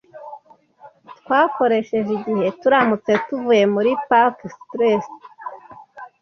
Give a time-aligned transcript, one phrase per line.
[1.19, 5.05] Twakoresheje igihe turamutse tuvuye muri Park Street.